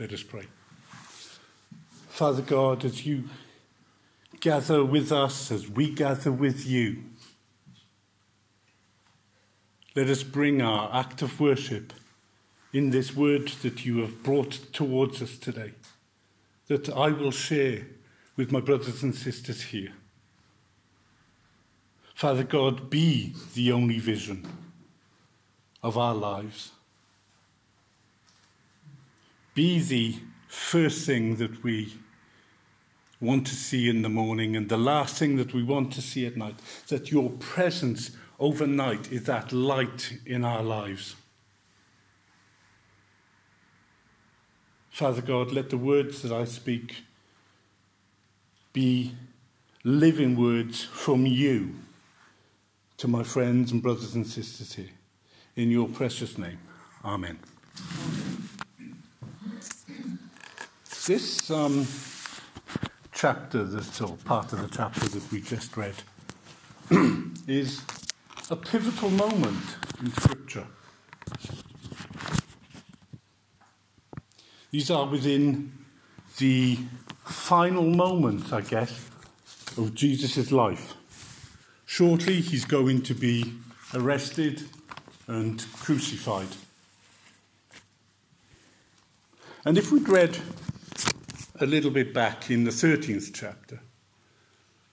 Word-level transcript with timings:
Let 0.00 0.14
us 0.14 0.22
pray. 0.22 0.46
Father 2.08 2.40
God, 2.40 2.86
as 2.86 3.04
you 3.04 3.24
gather 4.40 4.82
with 4.82 5.12
us, 5.12 5.50
as 5.50 5.68
we 5.68 5.90
gather 5.90 6.32
with 6.32 6.64
you, 6.66 7.04
let 9.94 10.08
us 10.08 10.22
bring 10.22 10.62
our 10.62 10.88
act 10.90 11.20
of 11.20 11.38
worship 11.38 11.92
in 12.72 12.88
this 12.88 13.14
word 13.14 13.48
that 13.60 13.84
you 13.84 13.98
have 13.98 14.22
brought 14.22 14.72
towards 14.72 15.20
us 15.20 15.36
today, 15.36 15.72
that 16.68 16.88
I 16.88 17.08
will 17.08 17.30
share 17.30 17.86
with 18.36 18.50
my 18.50 18.60
brothers 18.60 19.02
and 19.02 19.14
sisters 19.14 19.64
here. 19.64 19.92
Father 22.14 22.44
God, 22.44 22.88
be 22.88 23.34
the 23.52 23.70
only 23.70 23.98
vision 23.98 24.48
of 25.82 25.98
our 25.98 26.14
lives. 26.14 26.72
Be 29.54 29.80
the 29.80 30.16
first 30.48 31.06
thing 31.06 31.36
that 31.36 31.62
we 31.62 31.94
want 33.20 33.46
to 33.46 33.54
see 33.54 33.88
in 33.88 34.02
the 34.02 34.08
morning 34.08 34.56
and 34.56 34.68
the 34.68 34.78
last 34.78 35.16
thing 35.16 35.36
that 35.36 35.52
we 35.52 35.62
want 35.62 35.92
to 35.92 36.02
see 36.02 36.26
at 36.26 36.36
night. 36.36 36.56
That 36.88 37.10
your 37.10 37.30
presence 37.30 38.12
overnight 38.38 39.12
is 39.12 39.24
that 39.24 39.52
light 39.52 40.18
in 40.24 40.44
our 40.44 40.62
lives. 40.62 41.16
Father 44.90 45.22
God, 45.22 45.52
let 45.52 45.70
the 45.70 45.78
words 45.78 46.22
that 46.22 46.32
I 46.32 46.44
speak 46.44 47.04
be 48.72 49.14
living 49.84 50.36
words 50.36 50.84
from 50.84 51.26
you 51.26 51.74
to 52.98 53.08
my 53.08 53.22
friends 53.22 53.72
and 53.72 53.82
brothers 53.82 54.14
and 54.14 54.26
sisters 54.26 54.74
here. 54.74 54.90
In 55.56 55.70
your 55.70 55.88
precious 55.88 56.36
name. 56.36 56.58
Amen. 57.04 57.38
This 61.10 61.50
um, 61.50 61.88
chapter, 63.10 63.64
that, 63.64 64.00
or 64.00 64.16
part 64.18 64.52
of 64.52 64.62
the 64.62 64.68
chapter 64.68 65.08
that 65.08 65.32
we 65.32 65.40
just 65.40 65.76
read, 65.76 65.96
is 67.48 67.82
a 68.48 68.54
pivotal 68.54 69.10
moment 69.10 69.76
in 69.98 70.12
Scripture. 70.12 70.68
These 74.70 74.88
are 74.92 75.04
within 75.04 75.72
the 76.38 76.78
final 77.24 77.90
moments, 77.90 78.52
I 78.52 78.60
guess, 78.60 79.10
of 79.76 79.96
Jesus' 79.96 80.52
life. 80.52 80.94
Shortly, 81.86 82.40
he's 82.40 82.64
going 82.64 83.02
to 83.02 83.14
be 83.14 83.54
arrested 83.92 84.62
and 85.26 85.60
crucified. 85.72 86.54
And 89.64 89.76
if 89.76 89.90
we'd 89.90 90.08
read 90.08 90.38
a 91.60 91.66
little 91.66 91.90
bit 91.90 92.14
back 92.14 92.50
in 92.50 92.64
the 92.64 92.70
13th 92.70 93.30
chapter, 93.34 93.80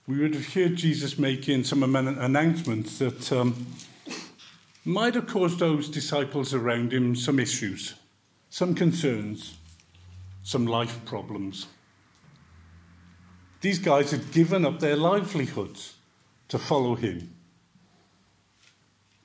we 0.06 0.18
would 0.18 0.34
have 0.34 0.52
heard 0.52 0.76
Jesus 0.76 1.18
making 1.18 1.64
some 1.64 1.82
announcements 1.82 2.98
that 2.98 3.32
um, 3.32 3.66
might 4.84 5.14
have 5.14 5.26
caused 5.26 5.58
those 5.58 5.88
disciples 5.88 6.52
around 6.52 6.92
him 6.92 7.14
some 7.14 7.38
issues, 7.38 7.94
some 8.50 8.74
concerns, 8.74 9.56
some 10.42 10.66
life 10.66 11.04
problems. 11.04 11.66
These 13.60 13.78
guys 13.78 14.10
had 14.10 14.30
given 14.30 14.64
up 14.64 14.78
their 14.78 14.96
livelihoods 14.96 15.94
to 16.48 16.58
follow 16.58 16.94
him, 16.94 17.34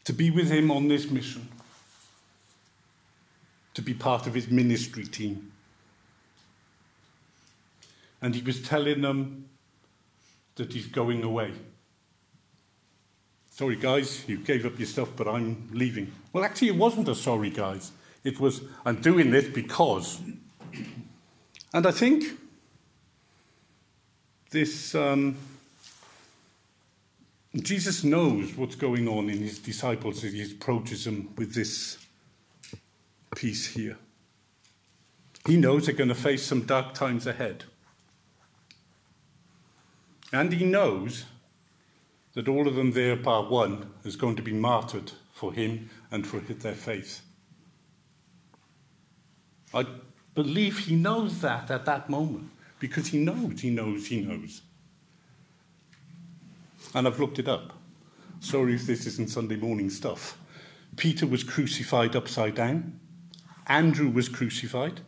to 0.06 0.14
be 0.14 0.32
with 0.32 0.50
him 0.50 0.72
on 0.72 0.88
this 0.88 1.10
mission, 1.10 1.48
to 3.74 3.82
be 3.82 3.94
part 3.94 4.28
of 4.28 4.34
his 4.34 4.50
ministry 4.50 5.06
team. 5.06 5.54
And 8.24 8.34
he 8.34 8.42
was 8.42 8.62
telling 8.62 9.02
them 9.02 9.50
that 10.56 10.74
he's 10.74 10.88
going 10.88 11.24
away. 11.24 11.52
Sorry, 13.52 13.76
guys, 13.76 14.28
you 14.28 14.38
gave 14.38 14.66
up 14.66 14.80
your 14.80 14.88
stuff, 14.88 15.10
but 15.16 15.28
I'm 15.28 15.70
leaving. 15.72 16.12
Well, 16.32 16.44
actually, 16.44 16.70
it 16.70 16.76
wasn't 16.76 17.10
a 17.10 17.16
sorry, 17.16 17.52
guys. 17.52 17.92
It 18.24 18.40
was, 18.40 18.62
I'm 18.86 19.02
doing 19.02 19.30
this 19.30 19.48
because. 19.50 20.20
And 21.74 21.86
I 21.86 21.92
think 21.92 22.24
this, 24.50 24.96
um, 24.96 25.36
Jesus 27.56 28.04
knows 28.04 28.56
what's 28.56 28.76
going 28.76 29.08
on 29.08 29.30
in 29.30 29.40
his 29.40 29.60
disciples 29.60 30.24
as 30.24 30.32
he 30.32 30.44
approaches 30.44 31.06
them 31.06 31.34
with 31.38 31.54
this 31.54 31.98
piece 33.36 33.68
here. 33.68 33.98
He 35.46 35.58
knows 35.58 35.88
they're 35.88 35.96
going 35.96 36.08
to 36.08 36.16
face 36.16 36.44
some 36.44 36.62
dark 36.62 36.94
times 36.94 37.28
ahead. 37.28 37.66
And 40.34 40.52
he 40.52 40.66
knows 40.66 41.26
that 42.34 42.48
all 42.48 42.68
of 42.68 42.76
them 42.76 42.92
there, 42.92 43.16
bar 43.16 43.44
one, 43.44 43.92
is 44.04 44.16
going 44.16 44.36
to 44.36 44.42
be 44.42 44.52
martyred 44.52 45.12
for 45.32 45.54
him 45.54 45.92
and 46.12 46.26
for 46.26 46.40
their 46.40 46.74
faith. 46.74 47.22
I 49.74 49.86
believe 50.34 50.80
he 50.80 50.96
knows 50.96 51.42
that 51.42 51.70
at 51.70 51.86
that 51.86 52.10
moment 52.10 52.50
because 52.80 53.08
he 53.08 53.20
knows, 53.20 53.62
he 53.62 53.70
knows, 53.70 54.08
he 54.08 54.22
knows. 54.22 54.62
And 56.96 57.08
I've 57.08 57.20
looked 57.20 57.40
it 57.40 57.48
up. 57.48 57.74
Sorry 58.40 58.74
if 58.74 58.86
this 58.86 59.06
isn't 59.06 59.30
Sunday 59.30 59.56
morning 59.56 59.90
stuff. 59.90 60.38
Peter 60.98 61.26
was 61.26 61.44
crucified 61.44 62.16
upside 62.16 62.56
down. 62.56 63.00
Andrew 63.68 64.10
was 64.10 64.30
crucified. 64.30 65.02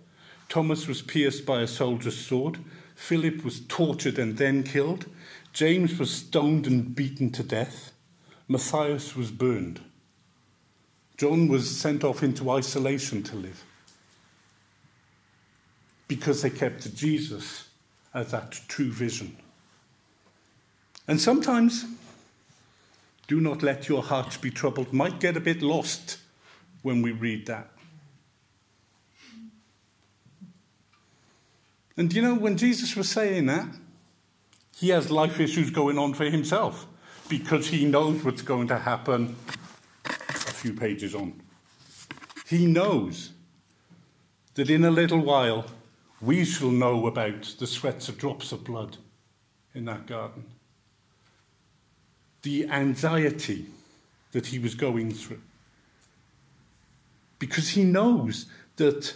Thomas 0.49 0.87
was 0.87 1.01
pierced 1.01 1.45
by 1.45 1.61
a 1.61 1.67
soldier's 1.67 2.17
sword. 2.17 2.59
Philip 2.95 3.43
was 3.43 3.59
tortured 3.59 4.17
and 4.17 4.37
then 4.37 4.63
killed. 4.63 5.05
James 5.53 5.99
was 5.99 6.11
stoned 6.11 6.65
and 6.65 6.95
beaten 6.95 7.31
to 7.31 7.43
death. 7.43 7.91
Matthias 8.47 9.15
was 9.15 9.31
burned. 9.31 9.81
John 11.17 11.47
was 11.47 11.77
sent 11.77 12.03
off 12.03 12.23
into 12.23 12.49
isolation 12.49 13.23
to 13.23 13.35
live 13.35 13.63
because 16.07 16.41
they 16.41 16.49
kept 16.49 16.95
Jesus 16.95 17.69
as 18.13 18.31
that 18.31 18.59
true 18.67 18.91
vision. 18.91 19.37
And 21.07 21.19
sometimes, 21.19 21.85
do 23.27 23.39
not 23.41 23.63
let 23.63 23.87
your 23.87 24.03
hearts 24.03 24.37
be 24.37 24.51
troubled, 24.51 24.93
might 24.93 25.19
get 25.19 25.37
a 25.37 25.41
bit 25.41 25.61
lost 25.61 26.17
when 26.81 27.01
we 27.01 27.11
read 27.11 27.45
that. 27.47 27.69
And 31.97 32.13
you 32.13 32.21
know, 32.21 32.35
when 32.35 32.57
Jesus 32.57 32.95
was 32.95 33.09
saying 33.09 33.45
that, 33.45 33.67
he 34.75 34.89
has 34.89 35.09
life 35.09 35.39
issues 35.39 35.69
going 35.69 35.97
on 35.97 36.13
for 36.13 36.25
himself 36.25 36.85
because 37.29 37.67
he 37.67 37.85
knows 37.85 38.23
what's 38.23 38.41
going 38.41 38.67
to 38.67 38.79
happen 38.79 39.35
a 40.05 40.09
few 40.09 40.73
pages 40.73 41.15
on. 41.15 41.41
He 42.47 42.65
knows 42.65 43.31
that 44.55 44.69
in 44.69 44.83
a 44.83 44.91
little 44.91 45.19
while 45.19 45.65
we 46.21 46.43
shall 46.43 46.71
know 46.71 47.07
about 47.07 47.55
the 47.59 47.67
sweats 47.67 48.09
of 48.09 48.17
drops 48.17 48.51
of 48.51 48.63
blood 48.63 48.97
in 49.73 49.85
that 49.85 50.07
garden. 50.07 50.45
The 52.41 52.67
anxiety 52.69 53.67
that 54.31 54.47
he 54.47 54.59
was 54.59 54.75
going 54.75 55.13
through. 55.13 55.41
Because 57.39 57.69
he 57.69 57.83
knows 57.83 58.45
that 58.75 59.15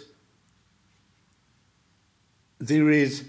there 2.60 2.90
is 2.90 3.24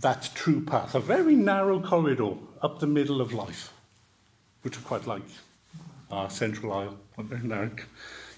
that 0.00 0.30
true 0.34 0.60
path, 0.64 0.94
a 0.94 1.00
very 1.00 1.34
narrow 1.34 1.80
corridor 1.80 2.34
up 2.62 2.78
the 2.78 2.86
middle 2.86 3.20
of 3.20 3.32
life, 3.32 3.72
which 4.62 4.78
I 4.78 4.80
quite 4.82 5.06
like. 5.06 5.22
Our 6.10 6.30
central 6.30 6.72
aisle, 6.72 6.98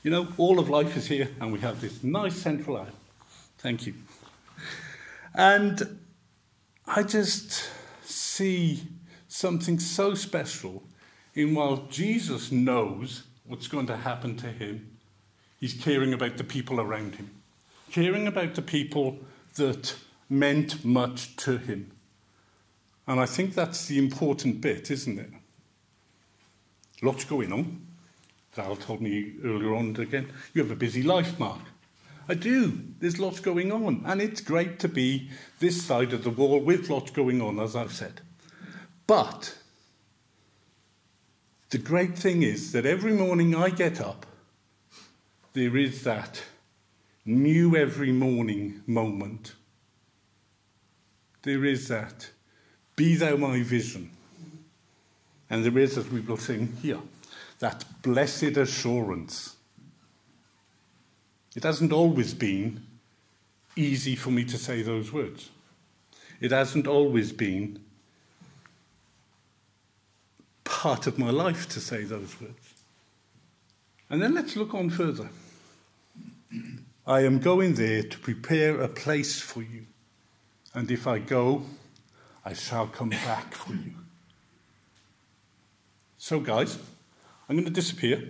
You 0.03 0.11
know, 0.11 0.29
all 0.39 0.59
of 0.59 0.71
life 0.71 0.97
is 0.97 1.07
here, 1.07 1.29
and 1.41 1.53
we 1.53 1.61
have 1.61 1.81
this 1.81 2.03
nice 2.03 2.37
central 2.37 2.79
aisle. 2.79 2.87
Thank 3.59 3.87
you. 3.87 3.95
And 5.35 5.99
I 6.87 7.03
just 7.03 7.71
see 8.05 8.83
something 9.29 9.79
so 9.79 10.15
special 10.15 10.83
in 11.35 11.55
while 11.55 11.87
Jesus 11.91 12.51
knows 12.51 13.25
what's 13.45 13.69
going 13.69 13.87
to 13.87 13.97
happen 13.97 14.37
to 14.39 14.49
him, 14.49 14.97
he's 15.59 15.75
caring 15.75 16.13
about 16.13 16.37
the 16.37 16.45
people 16.45 16.81
around 16.81 17.17
him, 17.17 17.31
caring 17.91 18.27
about 18.27 18.55
the 18.55 18.63
people 18.63 19.19
that 19.55 19.95
meant 20.31 20.85
much 20.85 21.37
to 21.37 21.59
him. 21.59 21.91
And 23.07 23.21
I 23.21 23.27
think 23.27 23.55
that's 23.55 23.87
the 23.87 23.99
important 23.99 24.61
bit, 24.61 24.91
isn't 24.91 25.19
it? 25.19 25.31
Lots 27.03 27.25
going 27.25 27.53
on. 27.53 27.87
Val 28.53 28.77
told 28.77 29.01
me 29.01 29.33
earlier 29.45 29.75
on 29.75 29.97
again, 29.97 30.31
you 30.55 30.63
have 30.63 30.71
a 30.71 30.77
busy 30.77 31.03
life, 31.03 31.39
Mark. 31.39 31.61
I 32.29 32.35
do. 32.35 32.81
There's 33.01 33.19
lots 33.19 33.41
going 33.41 33.73
on. 33.73 34.03
And 34.07 34.23
it's 34.23 34.41
great 34.41 34.79
to 34.81 34.89
be 34.89 35.31
this 35.59 35.83
side 35.83 36.13
of 36.13 36.23
the 36.23 36.31
wall 36.31 36.61
with 36.61 36.89
lots 36.89 37.11
going 37.11 37.43
on, 37.43 37.59
as 37.59 37.75
I've 37.75 37.93
said. 37.93 38.21
But 39.07 39.57
the 41.71 41.79
great 41.79 42.17
thing 42.17 42.43
is 42.43 42.71
that 42.73 42.87
every 42.87 43.13
morning 43.13 43.55
I 43.57 43.71
get 43.71 44.01
up, 44.01 44.27
there 45.53 45.77
is 45.77 46.05
that 46.05 46.45
new 47.25 47.77
every 47.77 48.13
morning 48.13 48.83
moment, 48.87 49.55
there 51.43 51.65
is 51.65 51.89
that, 51.89 52.31
be 52.97 53.17
thou 53.17 53.37
my 53.37 53.63
vision. 53.63 54.11
And 55.49 55.65
there 55.65 55.79
is, 55.79 55.99
as 55.99 56.09
we 56.09 56.21
will 56.21 56.37
sing 56.37 56.77
here, 56.83 57.01
that 57.59 57.85
blessed 58.03 58.57
assurance. 58.57 59.57
It 61.57 61.65
hasn't 61.65 61.93
always 61.93 62.35
been 62.35 62.83
easy 63.77 64.17
for 64.17 64.31
me 64.31 64.45
to 64.45 64.59
say 64.59 64.83
those 64.83 65.13
words. 65.13 65.51
It 66.41 66.53
hasn't 66.53 66.87
always 66.87 67.33
been 67.33 67.81
part 70.65 71.07
of 71.07 71.19
my 71.19 71.31
life 71.31 71.69
to 71.71 71.81
say 71.81 72.05
those 72.05 72.41
words. 72.41 72.75
And 74.09 74.23
then 74.23 74.35
let's 74.35 74.57
look 74.57 74.75
on 74.75 74.91
further. 74.91 75.29
I 77.07 77.21
am 77.21 77.39
going 77.41 77.75
there 77.75 78.03
to 78.03 78.19
prepare 78.19 78.81
a 78.81 78.89
place 78.89 79.41
for 79.41 79.63
you. 79.63 79.87
And 80.73 80.91
if 80.91 81.07
I 81.07 81.19
go, 81.19 81.63
I 82.45 82.53
shall 82.53 82.87
come 82.87 83.11
back 83.11 83.55
for 83.55 83.73
you. 83.73 83.95
So, 86.17 86.39
guys, 86.39 86.79
I'm 87.49 87.57
going 87.57 87.65
to 87.65 87.71
disappear. 87.71 88.29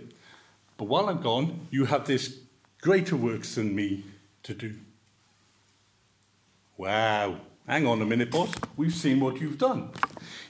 But 0.77 0.85
while 0.85 1.09
I'm 1.09 1.21
gone, 1.21 1.67
you 1.69 1.85
have 1.85 2.07
this 2.07 2.39
greater 2.81 3.15
works 3.15 3.55
than 3.55 3.75
me 3.75 4.03
to 4.43 4.53
do. 4.53 4.75
Wow. 6.77 7.37
Hang 7.67 7.85
on 7.85 8.01
a 8.01 8.05
minute, 8.05 8.31
boss. 8.31 8.51
We've 8.75 8.93
seen 8.93 9.19
what 9.19 9.39
you've 9.39 9.59
done. 9.59 9.91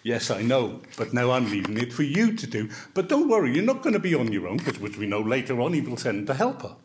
Yes, 0.02 0.32
I 0.32 0.42
know, 0.42 0.80
but 0.98 1.14
now 1.14 1.32
I'm 1.32 1.52
leaving 1.52 1.78
it 1.78 1.92
for 1.92 2.04
you 2.04 2.34
to 2.34 2.48
do. 2.48 2.70
But 2.94 3.10
don't 3.10 3.28
worry, 3.28 3.54
you're 3.54 3.66
not 3.66 3.84
going 3.84 3.94
to 3.94 4.00
be 4.00 4.16
on 4.16 4.32
your 4.32 4.48
own, 4.48 4.58
because 4.58 4.80
which 4.80 4.98
we 4.98 5.08
know 5.08 5.20
later 5.20 5.60
on 5.60 5.74
he 5.74 5.82
will 5.82 5.98
send 5.98 6.30
a 6.30 6.34
helper. 6.34 6.76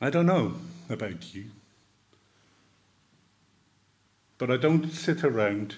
I 0.00 0.10
don't 0.10 0.26
know 0.26 0.54
about 0.88 1.34
you, 1.34 1.46
but 4.38 4.50
I 4.50 4.56
don't 4.56 4.90
sit 4.90 5.24
around, 5.24 5.76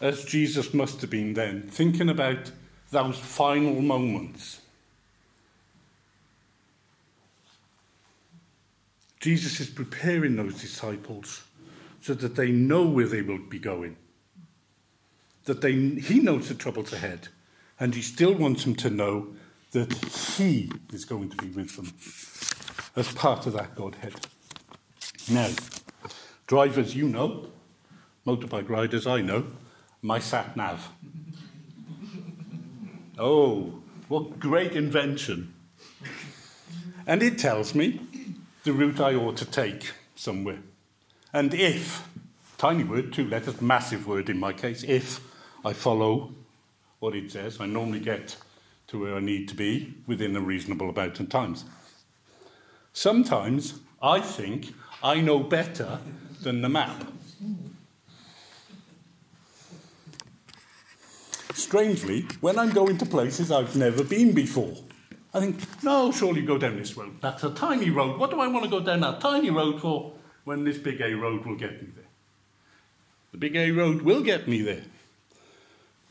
as 0.00 0.24
Jesus 0.24 0.74
must 0.74 1.00
have 1.00 1.10
been 1.10 1.34
then, 1.34 1.62
thinking 1.62 2.08
about 2.08 2.50
those 2.90 3.18
final 3.18 3.80
moments 3.80 4.60
Jesus 9.24 9.58
is 9.58 9.70
preparing 9.70 10.36
those 10.36 10.60
disciples 10.60 11.44
so 12.02 12.12
that 12.12 12.36
they 12.36 12.50
know 12.50 12.84
where 12.84 13.06
they 13.06 13.22
will 13.22 13.38
be 13.38 13.58
going. 13.58 13.96
That 15.46 15.62
they, 15.62 15.72
he 15.72 16.20
knows 16.20 16.50
the 16.50 16.54
troubles 16.54 16.92
ahead, 16.92 17.28
and 17.80 17.94
he 17.94 18.02
still 18.02 18.34
wants 18.34 18.64
them 18.64 18.74
to 18.74 18.90
know 18.90 19.28
that 19.70 19.94
he 20.36 20.70
is 20.92 21.06
going 21.06 21.30
to 21.30 21.38
be 21.38 21.46
with 21.46 21.74
them 21.74 21.94
as 22.96 23.14
part 23.14 23.46
of 23.46 23.54
that 23.54 23.74
Godhead. 23.74 24.26
Now, 25.30 25.48
drivers, 26.46 26.94
you 26.94 27.08
know, 27.08 27.46
motorbike 28.26 28.68
riders, 28.68 29.06
I 29.06 29.22
know, 29.22 29.46
my 30.02 30.18
sat 30.18 30.54
nav. 30.54 30.90
Oh, 33.16 33.82
what 34.08 34.38
great 34.38 34.72
invention! 34.72 35.54
And 37.06 37.22
it 37.22 37.38
tells 37.38 37.74
me 37.74 38.00
the 38.64 38.74
route 38.74 39.00
I 39.00 39.14
ought 39.14 39.38
to 39.38 39.46
take 39.46 39.92
somewhere. 40.14 40.58
And 41.32 41.54
if, 41.54 42.06
tiny 42.58 42.84
word, 42.84 43.12
two 43.12 43.26
letters, 43.26 43.62
massive 43.62 44.06
word 44.06 44.28
in 44.28 44.38
my 44.38 44.52
case, 44.52 44.84
if 44.84 45.20
I 45.64 45.72
follow 45.72 46.34
what 46.98 47.14
it 47.14 47.32
says, 47.32 47.60
I 47.60 47.66
normally 47.66 48.00
get 48.00 48.36
to 48.88 49.00
where 49.00 49.16
I 49.16 49.20
need 49.20 49.48
to 49.48 49.54
be 49.54 49.94
within 50.06 50.36
a 50.36 50.40
reasonable 50.40 50.90
amount 50.90 51.18
of 51.18 51.30
times. 51.30 51.64
Sometimes 52.92 53.80
I 54.02 54.20
think 54.20 54.74
I 55.04 55.20
know 55.20 55.38
better 55.38 55.98
than 56.40 56.62
the 56.62 56.68
map. 56.70 57.04
Strangely, 61.52 62.22
when 62.40 62.58
I'm 62.58 62.70
going 62.70 62.96
to 62.96 63.06
places 63.06 63.52
I've 63.52 63.76
never 63.76 64.02
been 64.02 64.32
before, 64.32 64.76
I 65.34 65.40
think, 65.40 65.82
no, 65.82 66.10
surely 66.10 66.40
go 66.40 66.56
down 66.56 66.78
this 66.78 66.96
road. 66.96 67.20
That's 67.20 67.44
a 67.44 67.50
tiny 67.50 67.90
road. 67.90 68.18
What 68.18 68.30
do 68.30 68.40
I 68.40 68.46
want 68.46 68.64
to 68.64 68.70
go 68.70 68.80
down 68.80 69.00
that 69.00 69.20
tiny 69.20 69.50
road 69.50 69.80
for 69.82 70.14
when 70.44 70.64
this 70.64 70.78
big 70.78 71.02
A 71.02 71.12
road 71.12 71.44
will 71.44 71.56
get 71.56 71.82
me 71.82 71.88
there? 71.94 72.04
The 73.32 73.38
big 73.38 73.56
A 73.56 73.72
road 73.72 74.02
will 74.02 74.22
get 74.22 74.48
me 74.48 74.62
there. 74.62 74.84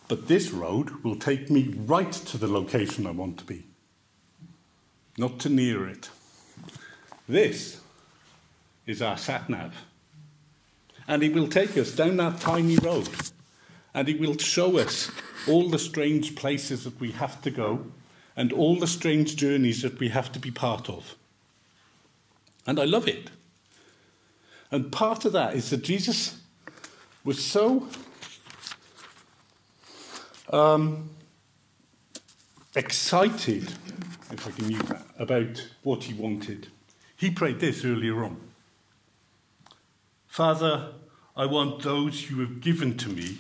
But 0.08 0.28
this 0.28 0.52
road 0.52 1.04
will 1.04 1.16
take 1.16 1.50
me 1.50 1.74
right 1.76 2.12
to 2.12 2.38
the 2.38 2.48
location 2.48 3.08
I 3.08 3.12
want 3.12 3.40
to 3.40 3.46
be, 3.46 3.64
not 5.18 5.40
to 5.40 5.50
near 5.50 5.88
it. 5.88 6.10
This 7.28 7.80
is 8.86 9.02
our 9.02 9.18
sat 9.18 9.50
nav. 9.50 9.76
And 11.08 11.24
it 11.24 11.34
will 11.34 11.48
take 11.48 11.78
us 11.78 11.92
down 11.92 12.18
that 12.18 12.40
tiny 12.40 12.78
road. 12.78 13.10
And 13.94 14.10
it 14.10 14.20
will 14.20 14.38
show 14.38 14.78
us 14.78 15.12
all 15.48 15.70
the 15.70 15.80
strange 15.80 16.36
places 16.36 16.84
that 16.84 17.00
we 17.00 17.12
have 17.12 17.42
to 17.42 17.52
go 17.52 17.86
and 18.36 18.52
all 18.52 18.78
the 18.78 18.88
strange 18.88 19.36
journeys 19.36 19.82
that 19.82 20.00
we 20.00 20.10
have 20.10 20.32
to 20.32 20.40
be 20.40 20.50
part 20.50 20.90
of. 20.90 21.16
And 22.66 22.80
I 22.80 22.86
love 22.86 23.08
it. 23.08 23.30
And 24.72 24.92
part 24.92 25.26
of 25.26 25.34
that 25.34 25.56
is 25.56 25.70
that 25.70 25.84
Jesus 25.84 26.40
was 27.24 27.44
so 27.44 27.88
um, 30.50 31.10
excited, 32.76 33.72
if 34.32 34.48
I 34.48 34.52
can 34.52 34.72
use 34.72 34.82
that, 34.84 35.06
about 35.20 35.68
what 35.84 36.06
he 36.06 36.14
wanted. 36.14 36.68
He 37.16 37.30
prayed 37.30 37.60
this 37.60 37.86
earlier 37.86 38.24
on 38.24 38.38
Father, 40.34 40.94
I 41.38 41.46
want 41.46 41.84
those 41.84 42.32
you 42.32 42.40
have 42.40 42.60
given 42.60 42.98
to 42.98 43.10
me 43.10 43.38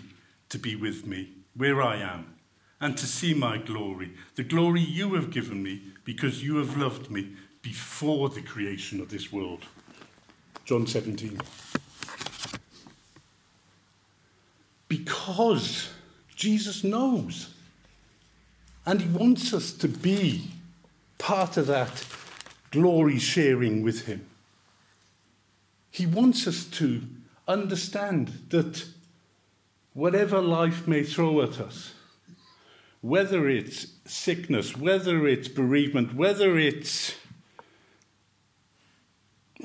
to 0.49 0.59
be 0.59 0.75
with 0.75 1.07
me 1.07 1.31
where 1.55 1.81
I 1.81 1.95
am 1.95 2.35
and 2.79 2.95
to 2.99 3.07
see 3.07 3.33
my 3.33 3.57
glory, 3.57 4.11
the 4.35 4.43
glory 4.43 4.81
you 4.81 5.15
have 5.15 5.31
given 5.31 5.63
me 5.63 5.81
because 6.03 6.43
you 6.43 6.57
have 6.57 6.77
loved 6.77 7.09
me 7.09 7.35
before 7.63 8.29
the 8.29 8.43
creation 8.43 9.01
of 9.01 9.09
this 9.09 9.33
world. 9.33 9.65
John 10.65 10.85
17. 10.85 11.41
Because 14.87 15.89
Jesus 16.35 16.83
knows. 16.83 17.55
And 18.85 19.01
he 19.01 19.07
wants 19.07 19.51
us 19.51 19.73
to 19.73 19.87
be 19.87 20.51
part 21.17 21.57
of 21.57 21.65
that 21.65 22.05
glory 22.69 23.17
sharing 23.17 23.81
with 23.81 24.05
him. 24.05 24.27
He 25.93 26.07
wants 26.07 26.47
us 26.47 26.65
to 26.79 27.03
understand 27.47 28.49
that 28.49 28.83
whatever 29.93 30.41
life 30.41 30.87
may 30.87 31.03
throw 31.03 31.43
at 31.43 31.59
us, 31.59 31.93
whether 33.01 33.47
it's 33.47 33.85
sickness, 34.03 34.75
whether 34.75 35.27
it's 35.27 35.47
bereavement, 35.47 36.15
whether 36.15 36.57
it's 36.57 37.13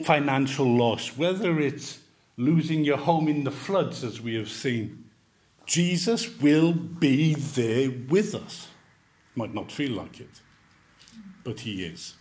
financial 0.04 0.66
loss, 0.66 1.16
whether 1.16 1.58
it's 1.58 2.00
losing 2.37 2.85
your 2.85 2.99
home 2.99 3.26
in 3.26 3.44
the 3.44 3.50
floods, 3.50 4.04
as 4.04 4.20
we 4.20 4.35
have 4.35 4.50
seen, 4.50 5.06
Jesus 5.64 6.38
will 6.42 6.75
be 6.75 7.37
there 7.37 7.90
with 8.11 8.35
us. 8.35 8.68
Might 9.35 9.54
not 9.54 9.73
feel 9.73 9.92
like 9.92 10.20
it, 10.20 10.42
but 11.42 11.61
He 11.61 11.85
is. 11.85 12.18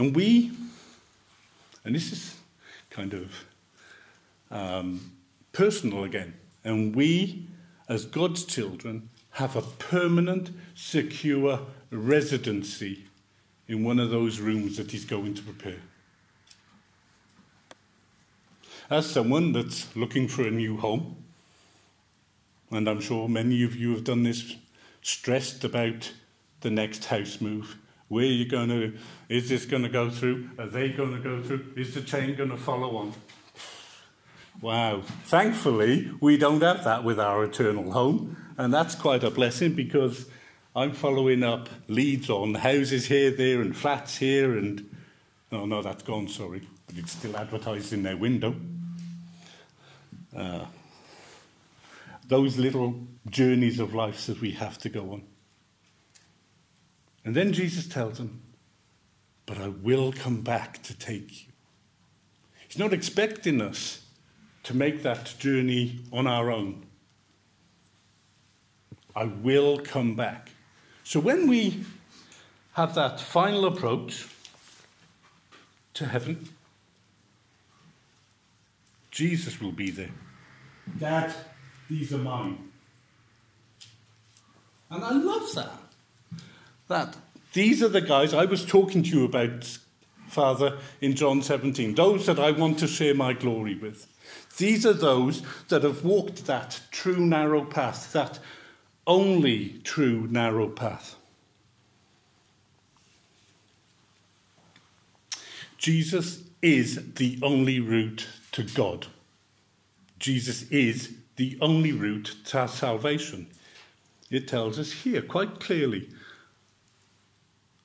And 0.00 0.16
we, 0.16 0.50
and 1.84 1.94
this 1.94 2.10
is 2.10 2.36
kind 2.88 3.12
of 3.12 3.44
um, 4.50 5.12
personal 5.52 6.04
again, 6.04 6.32
and 6.64 6.96
we, 6.96 7.44
as 7.86 8.06
God's 8.06 8.46
children, 8.46 9.10
have 9.32 9.56
a 9.56 9.60
permanent, 9.60 10.52
secure 10.74 11.66
residency 11.90 13.04
in 13.68 13.84
one 13.84 14.00
of 14.00 14.08
those 14.08 14.40
rooms 14.40 14.78
that 14.78 14.90
He's 14.90 15.04
going 15.04 15.34
to 15.34 15.42
prepare. 15.42 15.82
As 18.88 19.04
someone 19.04 19.52
that's 19.52 19.94
looking 19.94 20.28
for 20.28 20.46
a 20.46 20.50
new 20.50 20.78
home, 20.78 21.16
and 22.70 22.88
I'm 22.88 23.02
sure 23.02 23.28
many 23.28 23.62
of 23.64 23.76
you 23.76 23.90
have 23.90 24.04
done 24.04 24.22
this, 24.22 24.56
stressed 25.02 25.62
about 25.62 26.12
the 26.62 26.70
next 26.70 27.04
house 27.04 27.42
move. 27.42 27.76
Where 28.10 28.24
are 28.24 28.26
you 28.26 28.44
going 28.44 28.70
to, 28.70 28.98
is 29.28 29.48
this 29.48 29.64
going 29.66 29.84
to 29.84 29.88
go 29.88 30.10
through? 30.10 30.50
Are 30.58 30.66
they 30.66 30.88
going 30.88 31.12
to 31.12 31.20
go 31.20 31.40
through? 31.44 31.64
Is 31.76 31.94
the 31.94 32.00
chain 32.00 32.34
going 32.34 32.50
to 32.50 32.56
follow 32.56 32.96
on? 32.96 33.12
Wow. 34.60 35.02
Thankfully, 35.26 36.10
we 36.20 36.36
don't 36.36 36.60
have 36.60 36.82
that 36.82 37.04
with 37.04 37.20
our 37.20 37.44
eternal 37.44 37.92
home. 37.92 38.36
And 38.58 38.74
that's 38.74 38.96
quite 38.96 39.22
a 39.22 39.30
blessing 39.30 39.74
because 39.74 40.26
I'm 40.74 40.90
following 40.90 41.44
up 41.44 41.68
leads 41.86 42.28
on 42.28 42.54
houses 42.54 43.06
here, 43.06 43.30
there, 43.30 43.60
and 43.60 43.76
flats 43.76 44.16
here. 44.16 44.58
And 44.58 44.90
no, 45.52 45.64
no, 45.64 45.80
that's 45.80 46.02
gone, 46.02 46.26
sorry. 46.26 46.62
But 46.88 46.98
it's 46.98 47.12
still 47.12 47.36
advertised 47.36 47.92
in 47.92 48.02
their 48.02 48.16
window. 48.16 48.56
Uh, 50.36 50.64
those 52.26 52.58
little 52.58 53.06
journeys 53.28 53.78
of 53.78 53.94
life 53.94 54.26
that 54.26 54.40
we 54.40 54.50
have 54.50 54.78
to 54.78 54.88
go 54.88 55.12
on. 55.12 55.22
And 57.30 57.36
then 57.36 57.52
Jesus 57.52 57.86
tells 57.86 58.18
them, 58.18 58.42
But 59.46 59.56
I 59.56 59.68
will 59.68 60.10
come 60.10 60.40
back 60.40 60.82
to 60.82 60.98
take 60.98 61.46
you. 61.46 61.52
He's 62.66 62.76
not 62.76 62.92
expecting 62.92 63.60
us 63.60 64.02
to 64.64 64.74
make 64.74 65.04
that 65.04 65.36
journey 65.38 66.00
on 66.12 66.26
our 66.26 66.50
own. 66.50 66.86
I 69.14 69.26
will 69.26 69.78
come 69.78 70.16
back. 70.16 70.50
So 71.04 71.20
when 71.20 71.46
we 71.46 71.84
have 72.72 72.96
that 72.96 73.20
final 73.20 73.64
approach 73.64 74.26
to 75.94 76.06
heaven, 76.06 76.48
Jesus 79.12 79.60
will 79.60 79.70
be 79.70 79.92
there. 79.92 80.16
Dad, 80.98 81.32
these 81.88 82.12
are 82.12 82.18
mine. 82.18 82.72
And 84.90 85.04
I 85.04 85.12
love 85.12 85.54
that. 85.54 85.89
That 86.90 87.16
these 87.52 87.84
are 87.84 87.88
the 87.88 88.00
guys 88.00 88.34
I 88.34 88.46
was 88.46 88.66
talking 88.66 89.04
to 89.04 89.08
you 89.10 89.24
about, 89.24 89.78
Father, 90.26 90.76
in 91.00 91.14
John 91.14 91.40
17. 91.40 91.94
Those 91.94 92.26
that 92.26 92.40
I 92.40 92.50
want 92.50 92.80
to 92.80 92.88
share 92.88 93.14
my 93.14 93.32
glory 93.32 93.76
with. 93.76 94.08
These 94.56 94.84
are 94.84 94.92
those 94.92 95.44
that 95.68 95.84
have 95.84 96.04
walked 96.04 96.46
that 96.46 96.80
true 96.90 97.24
narrow 97.24 97.64
path, 97.64 98.12
that 98.12 98.40
only 99.06 99.78
true 99.84 100.26
narrow 100.32 100.66
path. 100.68 101.14
Jesus 105.78 106.42
is 106.60 107.12
the 107.14 107.38
only 107.40 107.78
route 107.78 108.26
to 108.50 108.64
God. 108.64 109.06
Jesus 110.18 110.62
is 110.72 111.14
the 111.36 111.56
only 111.60 111.92
route 111.92 112.34
to 112.46 112.66
salvation. 112.66 113.46
It 114.28 114.48
tells 114.48 114.76
us 114.76 114.90
here 114.90 115.22
quite 115.22 115.60
clearly 115.60 116.08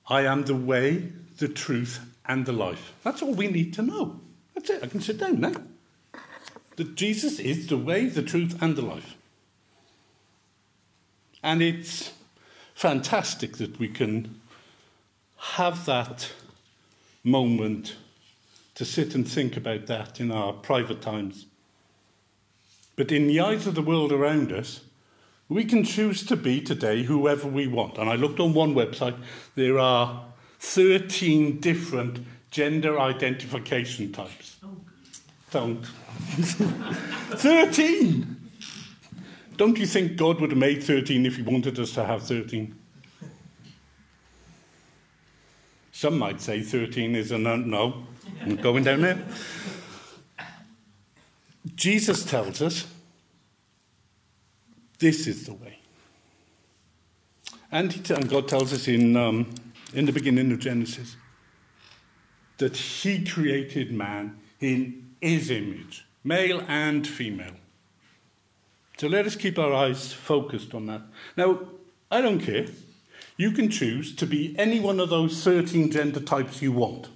I 0.08 0.22
am 0.22 0.44
the 0.44 0.56
way, 0.56 1.12
the 1.38 1.48
truth, 1.48 2.00
and 2.28 2.46
the 2.46 2.54
life. 2.54 2.94
That's 3.04 3.22
all 3.22 3.34
we 3.34 3.48
need 3.48 3.74
to 3.76 3.82
know. 3.82 4.20
That's 4.54 4.70
it. 4.70 4.84
I 4.84 4.88
can 4.88 5.02
sit 5.02 5.18
down 5.18 5.40
now. 5.40 5.54
That 6.76 6.96
Jesus 6.96 7.40
is 7.40 7.68
the 7.68 7.78
way, 7.78 8.08
the 8.08 8.22
truth, 8.22 8.62
and 8.62 8.76
the 8.76 8.82
life. 8.82 9.16
And 11.42 11.62
it's 11.62 12.12
fantastic 12.74 13.58
that 13.58 13.80
we 13.80 13.88
can 13.88 14.42
have 15.38 15.86
that 15.86 16.32
moment 17.24 17.96
to 18.76 18.86
sit 18.86 19.16
and 19.16 19.28
think 19.28 19.56
about 19.56 19.88
that 19.88 20.20
in 20.20 20.32
our 20.32 20.54
private 20.54 21.02
times. 21.02 21.46
But 22.96 23.12
in 23.12 23.28
the 23.28 23.40
eyes 23.40 23.68
of 23.68 23.76
the 23.76 23.82
world 23.82 24.12
around 24.12 24.52
us, 24.52 24.82
we 25.50 25.64
can 25.64 25.84
choose 25.84 26.26
to 26.26 26.36
be 26.36 26.60
today 26.62 27.04
whoever 27.04 27.48
we 27.48 27.68
want. 27.68 27.98
And 27.98 28.10
I 28.10 28.16
looked 28.16 28.40
on 28.40 28.54
one 28.54 28.74
website, 28.74 29.16
there 29.56 29.78
are 29.80 30.26
13 30.60 31.60
different 31.60 32.26
gender 32.50 33.00
identification 33.00 34.12
types. 34.12 34.58
Oh, 34.64 34.78
Don't. 35.52 35.86
13! 37.36 38.36
Don't 39.58 39.78
you 39.78 39.86
think 39.86 40.18
God 40.18 40.42
would 40.42 40.52
have 40.52 40.60
made 40.60 40.84
13 40.84 41.26
if 41.26 41.38
He 41.38 41.42
wanted 41.42 41.80
us 41.80 41.92
to 41.94 42.04
have 42.06 42.24
13? 42.24 42.76
Some 45.92 46.18
might 46.18 46.42
say 46.42 46.62
13 46.62 47.16
is 47.16 47.32
a 47.32 47.38
no. 47.38 47.56
no. 47.56 48.04
I'm 48.42 48.58
going 48.58 48.84
down 48.84 49.02
there. 49.02 49.24
Jesus 51.76 52.26
tells 52.26 52.62
us 52.62 52.86
this 55.00 55.28
is 55.28 55.46
the 55.46 55.54
way. 55.54 55.80
And, 57.72 58.06
t- 58.06 58.14
and 58.14 58.30
God 58.30 58.48
tells 58.48 58.72
us 58.72 58.88
in, 58.88 59.18
um, 59.18 59.54
in 59.94 60.06
the 60.06 60.12
beginning 60.12 60.52
of 60.52 60.60
Genesis 60.60 61.18
that 62.58 62.78
He 62.78 63.26
created 63.26 63.92
man 63.92 64.38
in 64.60 65.10
His 65.22 65.50
image, 65.52 66.06
male 66.24 66.64
and 66.68 67.06
female. 67.06 67.56
So 68.98 69.08
let 69.08 69.26
us 69.26 69.36
keep 69.36 69.60
our 69.60 69.74
eyes 69.74 70.14
focused 70.14 70.74
on 70.74 70.86
that. 70.86 71.02
Now, 71.36 71.60
I 72.10 72.22
don't 72.22 72.40
care. 72.40 72.68
You 73.38 73.52
can 73.52 73.70
choose 73.70 74.16
to 74.16 74.26
be 74.26 74.56
any 74.58 74.80
one 74.80 75.02
of 75.02 75.10
those 75.10 75.44
13 75.44 75.92
gender 75.92 76.22
types 76.22 76.62
you 76.62 76.72
want. 76.72 77.10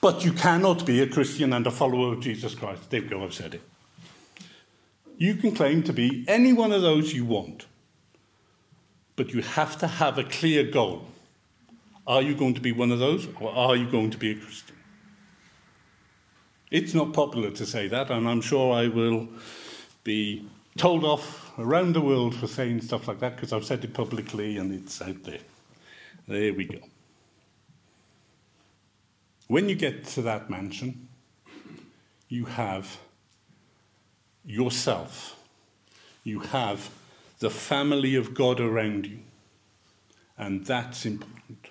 But 0.00 0.24
you 0.24 0.32
cannot 0.32 0.86
be 0.86 1.00
a 1.00 1.06
Christian 1.06 1.52
and 1.52 1.66
a 1.66 1.70
follower 1.70 2.14
of 2.14 2.20
Jesus 2.20 2.54
Christ. 2.54 2.90
There 2.90 3.02
we 3.02 3.08
go, 3.08 3.22
I've 3.22 3.34
said 3.34 3.54
it. 3.54 3.62
You 5.20 5.34
can 5.34 5.54
claim 5.54 5.82
to 5.82 5.92
be 5.92 6.24
any 6.26 6.54
one 6.54 6.72
of 6.72 6.80
those 6.80 7.12
you 7.12 7.26
want. 7.26 7.66
But 9.16 9.34
you 9.34 9.42
have 9.42 9.76
to 9.80 9.86
have 9.86 10.16
a 10.16 10.24
clear 10.24 10.64
goal. 10.64 11.04
Are 12.06 12.22
you 12.22 12.34
going 12.34 12.54
to 12.54 12.60
be 12.62 12.72
one 12.72 12.90
of 12.90 13.00
those, 13.00 13.28
or 13.38 13.54
are 13.54 13.76
you 13.76 13.86
going 13.86 14.10
to 14.12 14.16
be 14.16 14.30
a 14.30 14.34
Christian? 14.34 14.76
It's 16.70 16.94
not 16.94 17.12
popular 17.12 17.50
to 17.50 17.66
say 17.66 17.86
that, 17.88 18.10
and 18.10 18.26
I'm 18.26 18.40
sure 18.40 18.72
I 18.74 18.88
will 18.88 19.28
be 20.04 20.48
told 20.78 21.04
off 21.04 21.52
around 21.58 21.92
the 21.92 22.00
world 22.00 22.34
for 22.34 22.46
saying 22.46 22.80
stuff 22.80 23.06
like 23.06 23.20
that 23.20 23.36
because 23.36 23.52
I've 23.52 23.66
said 23.66 23.84
it 23.84 23.92
publicly 23.92 24.56
and 24.56 24.72
it's 24.72 25.02
out 25.02 25.22
there. 25.24 25.44
There 26.28 26.54
we 26.54 26.64
go. 26.64 26.78
When 29.48 29.68
you 29.68 29.74
get 29.74 30.06
to 30.06 30.22
that 30.22 30.48
mansion, 30.48 31.08
you 32.30 32.46
have 32.46 32.98
yourself, 34.44 35.36
you 36.24 36.40
have 36.40 36.90
the 37.38 37.50
family 37.50 38.14
of 38.14 38.34
God 38.34 38.60
around 38.60 39.06
you. 39.06 39.20
And 40.36 40.64
that's 40.64 41.04
important 41.04 41.68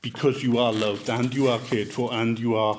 because 0.00 0.42
you 0.42 0.58
are 0.58 0.72
loved 0.72 1.08
and 1.08 1.32
you 1.34 1.48
are 1.48 1.58
cared 1.58 1.88
for 1.88 2.12
and 2.12 2.38
you 2.38 2.56
are 2.56 2.78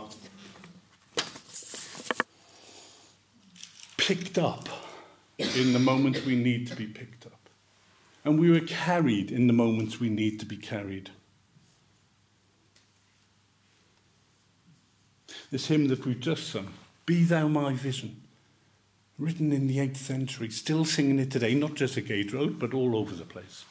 picked 3.97 4.37
up 4.37 4.67
in 5.37 5.73
the 5.73 5.79
moments 5.79 6.25
we 6.25 6.35
need 6.35 6.67
to 6.67 6.75
be 6.75 6.85
picked 6.85 7.25
up. 7.25 7.49
And 8.25 8.39
we 8.39 8.51
were 8.51 8.65
carried 8.65 9.31
in 9.31 9.47
the 9.47 9.53
moments 9.53 9.99
we 9.99 10.09
need 10.09 10.39
to 10.41 10.45
be 10.45 10.57
carried. 10.57 11.09
This 15.51 15.67
hymn 15.67 15.87
that 15.87 16.05
we've 16.05 16.19
just 16.19 16.49
sung, 16.49 16.73
Be 17.05 17.23
Thou 17.23 17.47
My 17.47 17.73
Vision, 17.73 18.22
written 19.17 19.51
in 19.51 19.67
the 19.67 19.77
8th 19.77 19.97
century, 19.97 20.49
still 20.49 20.85
singing 20.85 21.19
it 21.19 21.31
today, 21.31 21.53
not 21.53 21.75
just 21.75 21.97
at 21.97 22.05
Gate 22.05 22.33
Road, 22.33 22.59
but 22.59 22.73
all 22.73 22.95
over 22.95 23.15
the 23.15 23.25
place. 23.25 23.65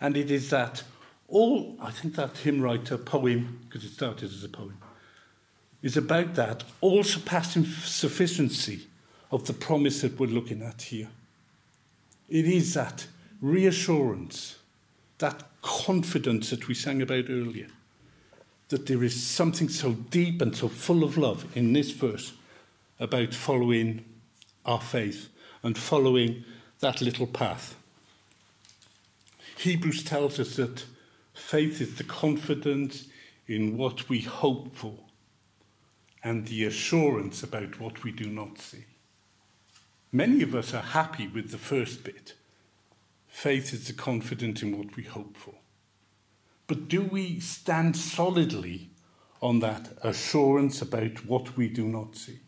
And 0.00 0.16
it 0.16 0.30
is 0.30 0.50
that 0.50 0.82
all, 1.28 1.76
I 1.80 1.90
think 1.90 2.14
that 2.16 2.38
hymn 2.38 2.60
writer 2.60 2.98
poem, 2.98 3.60
because 3.64 3.84
it 3.84 3.92
started 3.92 4.30
as 4.30 4.44
a 4.44 4.48
poem, 4.48 4.78
is 5.82 5.96
about 5.96 6.34
that 6.34 6.64
all 6.80 7.02
surpassing 7.02 7.64
sufficiency 7.64 8.86
of 9.30 9.46
the 9.46 9.52
promise 9.52 10.02
that 10.02 10.18
we're 10.18 10.26
looking 10.26 10.62
at 10.62 10.82
here. 10.82 11.08
It 12.28 12.46
is 12.46 12.74
that 12.74 13.06
reassurance, 13.40 14.56
that 15.18 15.44
confidence 15.62 16.50
that 16.50 16.68
we 16.68 16.74
sang 16.74 17.02
about 17.02 17.26
earlier, 17.28 17.68
that 18.68 18.86
there 18.86 19.04
is 19.04 19.20
something 19.20 19.68
so 19.68 19.92
deep 19.92 20.42
and 20.42 20.56
so 20.56 20.68
full 20.68 21.04
of 21.04 21.16
love 21.16 21.46
in 21.56 21.72
this 21.72 21.92
verse 21.92 22.32
about 22.98 23.34
following 23.34 24.04
our 24.64 24.80
faith 24.80 25.28
and 25.62 25.76
following 25.76 26.44
that 26.80 27.00
little 27.00 27.26
path. 27.26 27.76
Hebrews 29.58 30.04
tells 30.04 30.38
us 30.38 30.56
that 30.56 30.84
faith 31.34 31.80
is 31.80 31.96
the 31.96 32.04
confidence 32.04 33.06
in 33.46 33.76
what 33.76 34.08
we 34.08 34.20
hope 34.20 34.74
for 34.74 34.94
and 36.22 36.46
the 36.46 36.64
assurance 36.64 37.42
about 37.42 37.80
what 37.80 38.02
we 38.02 38.10
do 38.10 38.28
not 38.28 38.58
see. 38.58 38.84
Many 40.12 40.42
of 40.42 40.54
us 40.54 40.74
are 40.74 40.82
happy 40.82 41.28
with 41.28 41.50
the 41.50 41.58
first 41.58 42.04
bit. 42.04 42.34
Faith 43.28 43.72
is 43.72 43.86
the 43.86 43.92
confidence 43.92 44.62
in 44.62 44.76
what 44.76 44.96
we 44.96 45.04
hope 45.04 45.36
for. 45.36 45.54
But 46.66 46.88
do 46.88 47.02
we 47.02 47.38
stand 47.40 47.96
solidly 47.96 48.90
on 49.40 49.60
that 49.60 49.90
assurance 50.02 50.82
about 50.82 51.26
what 51.26 51.56
we 51.56 51.68
do 51.68 51.86
not 51.86 52.16
see? 52.16 52.40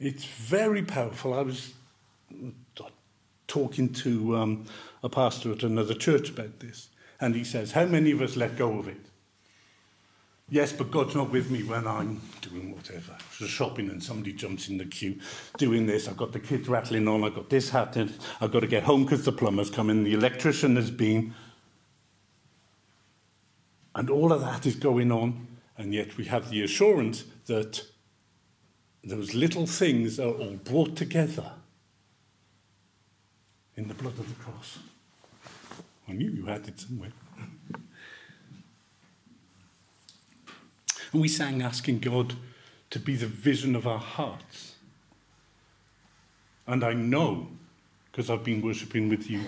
It's 0.00 0.24
very 0.24 0.82
powerful. 0.82 1.34
I 1.34 1.42
was 1.42 1.72
talking 3.48 3.92
to 3.92 4.36
um, 4.36 4.66
a 5.02 5.08
pastor 5.08 5.52
at 5.52 5.62
another 5.62 5.94
church 5.94 6.30
about 6.30 6.60
this, 6.60 6.88
and 7.20 7.34
he 7.34 7.42
says, 7.42 7.72
How 7.72 7.86
many 7.86 8.12
of 8.12 8.22
us 8.22 8.36
let 8.36 8.56
go 8.56 8.78
of 8.78 8.86
it? 8.86 9.00
Yes, 10.50 10.72
but 10.72 10.90
God's 10.90 11.14
not 11.14 11.30
with 11.30 11.50
me 11.50 11.62
when 11.62 11.86
I'm 11.86 12.22
doing 12.40 12.74
whatever. 12.74 13.18
Shopping 13.30 13.90
and 13.90 14.02
somebody 14.02 14.32
jumps 14.32 14.68
in 14.68 14.78
the 14.78 14.86
queue 14.86 15.18
doing 15.58 15.84
this. 15.84 16.08
I've 16.08 16.16
got 16.16 16.32
the 16.32 16.40
kids 16.40 16.68
rattling 16.68 17.06
on. 17.06 17.22
I've 17.22 17.34
got 17.34 17.50
this 17.50 17.68
happening. 17.68 18.14
I've 18.40 18.50
got 18.50 18.60
to 18.60 18.66
get 18.66 18.84
home 18.84 19.04
because 19.04 19.26
the 19.26 19.32
plumber's 19.32 19.68
coming. 19.68 20.04
The 20.04 20.14
electrician 20.14 20.76
has 20.76 20.90
been. 20.90 21.34
And 23.94 24.08
all 24.08 24.32
of 24.32 24.40
that 24.40 24.64
is 24.64 24.76
going 24.76 25.12
on. 25.12 25.48
And 25.76 25.92
yet 25.92 26.16
we 26.16 26.24
have 26.26 26.48
the 26.48 26.62
assurance 26.62 27.24
that 27.46 27.82
those 29.08 29.34
little 29.34 29.66
things 29.66 30.18
are 30.18 30.32
all 30.32 30.56
brought 30.56 30.96
together 30.96 31.52
in 33.76 33.88
the 33.88 33.94
blood 33.94 34.18
of 34.18 34.28
the 34.28 34.42
cross. 34.42 34.78
I 36.08 36.12
knew 36.12 36.30
you 36.30 36.46
had 36.46 36.66
it 36.66 36.80
somewhere. 36.80 37.12
and 41.12 41.22
we 41.22 41.28
sang 41.28 41.62
asking 41.62 42.00
God 42.00 42.34
to 42.90 42.98
be 42.98 43.16
the 43.16 43.26
vision 43.26 43.76
of 43.76 43.86
our 43.86 43.98
hearts. 43.98 44.74
And 46.66 46.84
I 46.84 46.92
know, 46.92 47.48
because 48.10 48.28
I've 48.28 48.44
been 48.44 48.62
worshipping 48.62 49.08
with 49.08 49.30
you 49.30 49.42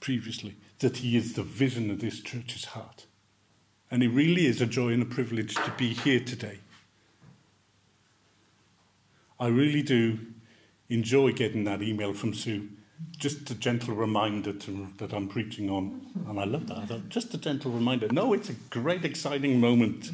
previously, 0.00 0.56
that 0.80 0.98
He 0.98 1.16
is 1.16 1.34
the 1.34 1.42
vision 1.42 1.90
of 1.90 2.00
this 2.00 2.20
church's 2.20 2.66
heart. 2.66 3.06
And 3.90 4.02
it 4.02 4.08
really 4.08 4.46
is 4.46 4.60
a 4.60 4.66
joy 4.66 4.90
and 4.90 5.02
a 5.02 5.06
privilege 5.06 5.54
to 5.54 5.72
be 5.76 5.92
here 5.92 6.20
today. 6.20 6.58
I 9.38 9.48
really 9.48 9.82
do 9.82 10.18
enjoy 10.88 11.32
getting 11.32 11.64
that 11.64 11.82
email 11.82 12.14
from 12.14 12.34
Sue. 12.34 12.68
Just 13.18 13.50
a 13.50 13.54
gentle 13.54 13.94
reminder 13.94 14.52
to, 14.52 14.88
that 14.96 15.12
I'm 15.12 15.28
preaching 15.28 15.68
on. 15.68 16.06
And 16.26 16.40
I 16.40 16.44
love 16.44 16.66
that. 16.68 16.88
thought, 16.88 17.08
Just 17.08 17.34
a 17.34 17.38
gentle 17.38 17.70
reminder. 17.70 18.08
No, 18.10 18.32
it's 18.32 18.48
a 18.48 18.54
great, 18.70 19.04
exciting 19.04 19.60
moment 19.60 20.10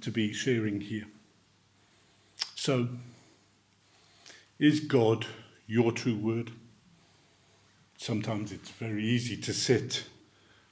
to 0.00 0.10
be 0.10 0.32
sharing 0.32 0.80
here. 0.80 1.06
So, 2.54 2.88
is 4.58 4.80
God 4.80 5.26
your 5.66 5.90
true 5.90 6.16
word? 6.16 6.52
Sometimes 7.98 8.52
it's 8.52 8.70
very 8.70 9.04
easy 9.04 9.36
to 9.38 9.52
sit 9.52 10.04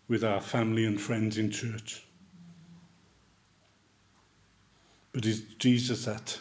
with 0.07 0.23
our 0.23 0.41
family 0.41 0.85
and 0.85 1.01
friends 1.01 1.39
in 1.39 1.51
church. 1.51 2.05
But 5.13 5.25
is 5.27 5.43
Jesus 5.59 6.05
that 6.05 6.39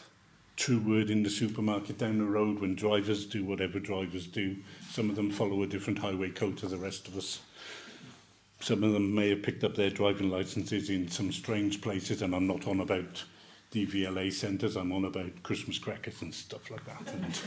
true 0.55 0.79
word 0.79 1.09
in 1.09 1.23
the 1.23 1.29
supermarket 1.29 1.97
down 1.97 2.19
the 2.19 2.25
road 2.25 2.59
when 2.59 2.75
drivers 2.75 3.25
do 3.25 3.43
whatever 3.43 3.79
drivers 3.79 4.27
do? 4.27 4.57
Some 4.89 5.09
of 5.09 5.15
them 5.15 5.31
follow 5.31 5.63
a 5.63 5.67
different 5.67 5.99
highway 5.99 6.29
code 6.29 6.57
to 6.59 6.67
the 6.67 6.77
rest 6.77 7.07
of 7.07 7.17
us. 7.17 7.41
Some 8.59 8.83
of 8.83 8.93
them 8.93 9.13
may 9.13 9.29
have 9.29 9.43
picked 9.43 9.63
up 9.63 9.75
their 9.75 9.89
driving 9.89 10.29
licenses 10.29 10.89
in 10.89 11.09
some 11.09 11.31
strange 11.31 11.81
places, 11.81 12.21
and 12.21 12.33
I'm 12.33 12.47
not 12.47 12.67
on 12.67 12.79
about 12.79 13.23
DVLA 13.71 14.31
centres, 14.31 14.75
I'm 14.75 14.91
on 14.91 15.03
about 15.03 15.43
Christmas 15.43 15.79
crackers 15.79 16.21
and 16.21 16.33
stuff 16.33 16.69
like 16.69 16.85
that. 16.85 17.13
And 17.13 17.41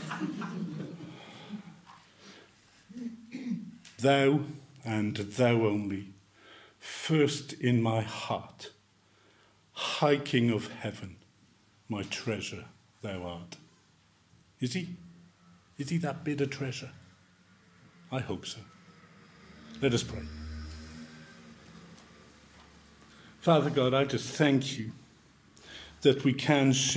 thou 3.99 4.41
and 4.85 5.15
thou 5.15 5.65
only, 5.65 6.09
first 6.79 7.53
in 7.53 7.81
my 7.81 8.01
heart, 8.01 8.71
high 9.71 10.17
King 10.17 10.51
of 10.51 10.71
heaven, 10.71 11.15
my 11.89 12.03
treasure 12.03 12.65
thou 13.07 13.23
art. 13.23 13.55
Is 14.59 14.73
he? 14.73 14.89
Is 15.77 15.89
he 15.89 15.97
that 15.99 16.23
bit 16.23 16.41
of 16.41 16.49
treasure? 16.49 16.91
I 18.11 18.19
hope 18.19 18.45
so. 18.45 18.59
Let 19.81 19.93
us 19.93 20.03
pray. 20.03 20.23
Father 23.39 23.69
God, 23.69 23.93
I 23.93 24.03
just 24.05 24.35
thank 24.35 24.77
you 24.77 24.91
that 26.01 26.23
we 26.23 26.33
can 26.33 26.73
share. 26.73 26.95